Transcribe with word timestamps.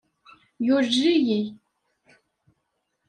Yulel-iyi. 0.65 1.41